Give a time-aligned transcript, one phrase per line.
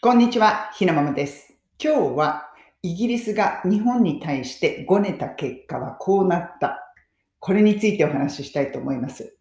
[0.00, 1.56] こんにちは、ひなままです。
[1.82, 2.52] 今日は
[2.82, 6.94] イギリスが日本に対してごねた結果はこうなった。
[7.40, 9.36] これについてお話ししたいと思います。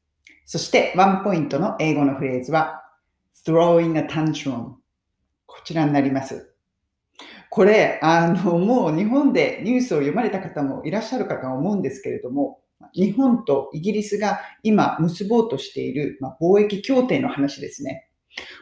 [0.47, 2.81] そしてワンポイントの英語のフレーズは
[3.45, 4.71] throwing a tantrum
[5.45, 6.55] こちらになります。
[7.51, 12.61] これ、あの、もう日本でニュースを読まれた方もいらっしゃるかと思うんですけれども、
[12.95, 18.06] 日本とイギリスが今結ぼうとしている、ま貿易協定の話ですね。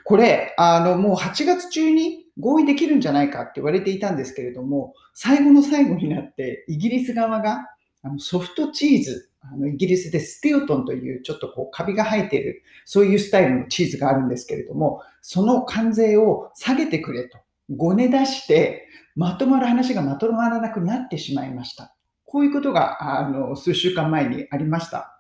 [0.04, 7.66] これ、あの、もう8月中に合意できるんじゃないかって言われていたんですけれども、最後の最後になって、イギリス側が
[8.04, 17.40] あのソフトチーズ、あのイギリスでスティオトンというちょっとこうカビが生えている、そういうスタイルのチーズがあるんですけれども、その関税を下げてくれと、
[17.76, 21.96] ごね出して、まとまる話がまとまらなくなってしまいました。
[22.26, 25.15] こういうことが、あの、数週間前にありました。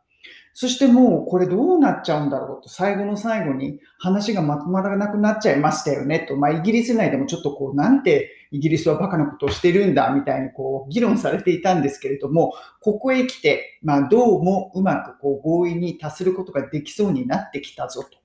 [0.58, 18.18] そしてもうこれどうなっちゃうんだろうと、最後の最後に話がまとまらなくなっちゃいましたよねと、まあイギリス内でもちょっとこうなんてイギリスはバカなことをしてるんだみたいにこう議論されていたんですけれども、ここへ来て、まあどうもうまくこう合意に達することができそうになってきたぞと。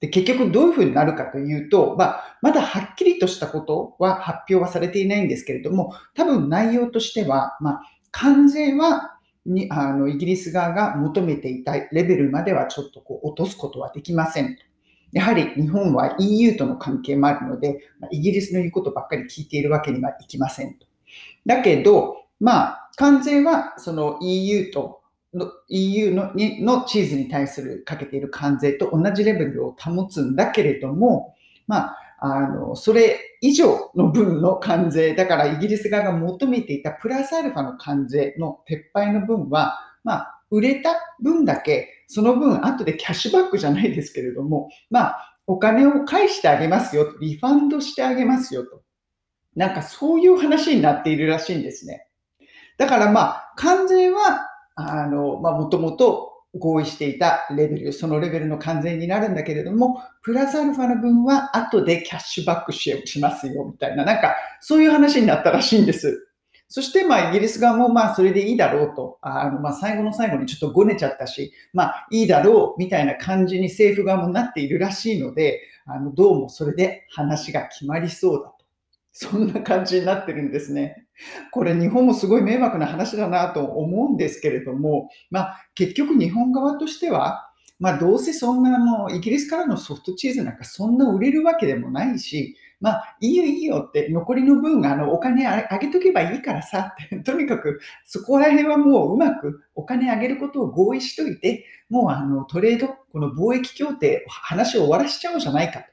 [0.00, 14.56] で結局どういうふうになるかというと、まあ、まだはっきりとしたことは発表はされていないんですけれども、多分内容としては、まあ、関税はにあのイギリス側が求めていたレベルまではちょっとこう落とすことはできません。
[15.12, 20.86] やはり日本は EU との関係もあるので、イギリスの言うことばっかり聞いているわけにはいきませんと。
[21.46, 25.00] だけど、まあ、関税はその EU と
[25.34, 31.34] の EU のにのチーズに対するかけている関税と同じレベルを保つんだけれども、
[31.66, 48.82] まあ、あの、それ以上の分の関税、だからイギリス側が求めていたプラスアルファの関税の撤廃の分は、まあ、売れた分だけ、その分後でキャッシュバックじゃないですけれども、まあ、お金を返してあげますよ、リファンドしてあげますよと。
[49.56, 52.06] なんかそういう話になっているらしいんですね。
[52.76, 66.26] だからまあ、関税は、あの、まあ、もともと合意していたレベル、そのレベルの完全になるんだけれども、プラスアルファの分は後でキャッシュバックしますよ、みたいな、なんか、そういう話になったらしいんです。
[66.72, 78.54] そして、まあ、イギリス側も、まあ、それでいいだろうと、あの、まあ、最後の最後にちょっとごねちゃったし、まあ、いいだろう、みたいな感じに政府側もなっているらしいので、あの、どうもそれで話が決まりそうだと。
[79.12, 81.06] そんな感じになってるんですね。
[81.50, 105.86] これ日本もすごい迷惑な話だなと思うんですけれども、まあ、結局日本側としては、まあ、どうせそんなあのイギリスからのソフトチーズなんかそんな売れるわけでもないし、まあ、いいよいいよって残りの分あのお金あげとけばいいからさって、 とにかくそこら辺はもううまくお金あげることを合意しといて、もうあのトレード、この貿易協定、話を終わらしちゃおうじゃないかと。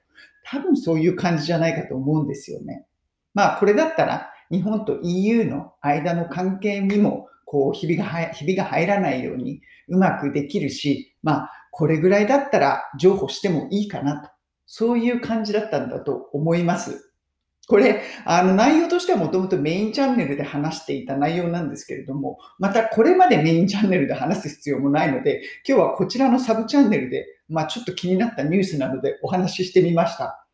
[0.44, 2.86] 多分そういう感じじゃないかと思うんですよね。
[3.34, 14.30] まあ、これだったら日本と EU の間の関係にも、こう、ひびが、ひびが入らないようにうまくできるし、まあ、これぐらいだったら譲歩してもいいかなと。
[14.66, 17.08] そういう感じだったんだと思います。
[17.68, 30.46] これ、あの内容としてはもともとメインチャンネルで話していた内容なんですけれども、またこれまでメインチャンネルで話す必要もないので、今日はこちらのサブチャンネルで、まあちょっと気になったニュースなのでお話ししてみました。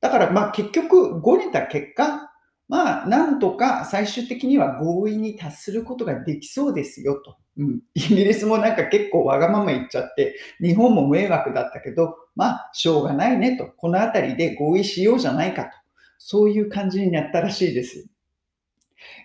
[0.00, 2.29] だからまあ結局、ごねた結果、
[2.70, 7.36] まあ、なんとか最終的には合意に達することができそうですよと。
[7.58, 13.66] うん、イギリスもなんか結構わがまま言っちゃって、日本も迷惑だったけど、まあ、しょうがないねと。
[13.76, 15.70] このあたりで合意しようじゃないかと。
[16.18, 18.06] そういう感じになったらしいです。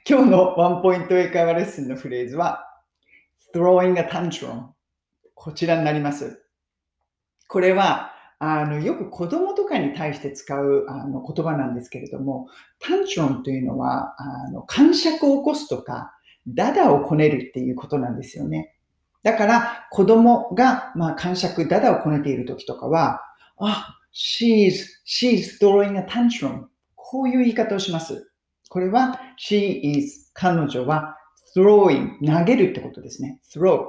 [0.09, 2.65] 今日のワンポイント英会話レッスンのフレーズは、
[3.53, 4.69] throwing a tantrum。
[5.35, 6.41] こちらになります。
[7.47, 8.14] これは、
[8.45, 12.47] あの、よく子供とかに対して使うあの言葉なんですけれども、
[12.79, 16.13] タンチロンというのは、あの、感触を起こすとか、
[16.47, 18.75] ダダをこねるっていうことなんですよね。
[19.23, 23.21] だから、子供が、まあ、感触、ダダをこねている時とかは、
[23.57, 26.65] あ、she's, she's throwing a tantrum.
[26.95, 28.31] こういう言い方をします。
[28.69, 31.17] これは、she is, 彼女は
[31.55, 33.39] throwing, 投げるってことですね。
[33.51, 33.85] throw,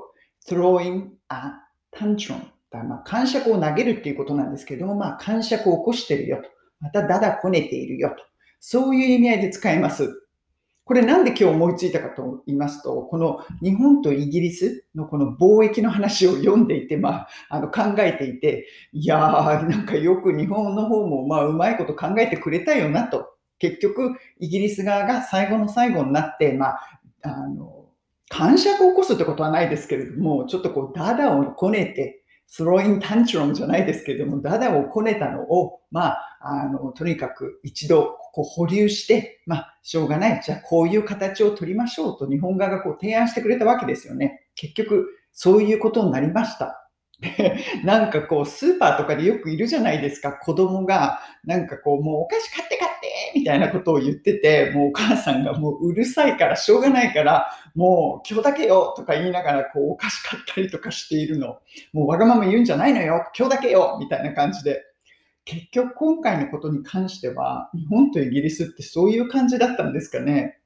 [0.49, 1.53] throwing a
[1.93, 2.56] tantrum.
[2.73, 6.49] まあ、感触を投げるっていうことなんですけれども、まあ、感触を起こしてるよと。
[6.81, 8.17] また、だだこねているよと。
[8.61, 10.23] そういう意味合いで使います。
[10.85, 23.33] これなんで今日思いついたかと言いますと、この日本とイギリスのこの貿易の話を読んでいて、まあ、あの考えていて、いやー、なんかよく日本の方もまあうまいこと考えてくれたよなと。
[23.59, 26.79] 結局、イギリス側が最後の最後になって、まあ、
[27.23, 27.87] あの、
[28.29, 40.43] 感触を起こすってことはないですけれども、ちょっとこう、ダダをこねて、スローインタンチロンじゃないですけれども、ダダをこねたのを、まあ、あの、とにかく一度こう保留して、まあ、しょうがない。
[40.45, 44.47] じゃあ、こういう形を取りましょうと日本側がこう提案してくれたわけですよね。
[44.55, 46.89] 結局、そういうことになりました。
[47.21, 50.33] で、 なんかこう、スーパーとかでよくいるじゃないですか。
[50.33, 52.76] 子供が、なんかこう、もうお菓子買って買って
[53.37, 61.59] みたいなことを言ってて、もうお母さんがもううるさいからしょうがないから、もう今日だけよとか言いながら、こう、お菓子買ったりとかしているの。
[61.93, 64.83] もうわがまま言うんじゃないのよ今日だけよみたいな感じで。
[65.45, 70.59] 結局今回のことに関しては、日本とイギリスってそういう感じだったんですかね。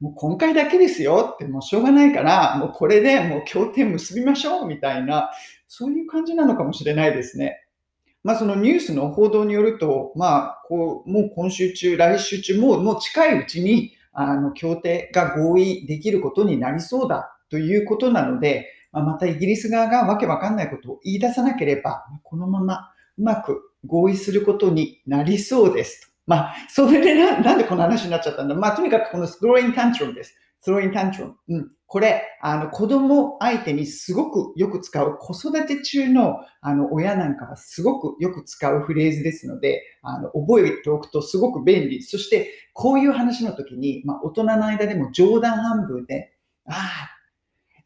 [0.00, 5.30] もう今回だけですよって、もうしょうがないから、もうこれでもう協定結びましょうみたいな、
[5.68, 7.61] そういう感じなのかもしれないですね。
[8.24, 26.12] まあそのニュースの報道によると、まあこう、もう今週中、来週中、もうもう近いうちに、あの、協定が合意できることになりそうだということなので、まあ、またイギリス側がわけわかんないことを言い出さなければ、このままうまく合意することになりそうですと。
[26.26, 30.36] まあ、それでなんでこの話になっちゃったんだまあ、とにかくこのスクローインタントルムです。
[30.62, 31.34] スローインタントルム。
[31.48, 31.70] うん。
[31.86, 42.02] これ、あの、子供相手にすごくよく使う、子育て中の、あの、親なんかはすごくよく使うフレーズですので、あの、覚えておくとすごく便利。
[42.02, 46.32] そして、こういう話の時に、まあ、大人の間でも冗談半分で、
[46.64, 47.10] ああ、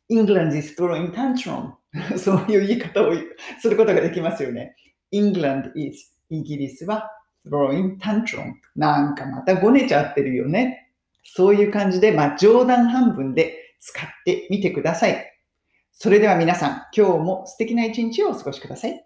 [0.08, 1.72] England is throwing tantrum
[2.18, 3.12] そういう言い方を
[3.60, 4.76] することができますよね。
[5.12, 7.10] England is イギリスは
[7.46, 10.85] throwing tantrum なんかまたごねちゃってるよね。
[11.34, 15.32] そういう感じで、まあ、冗談半分で使ってみてください。
[15.92, 19.05] それでは皆さん、今日も素敵な一日をお過ごしください。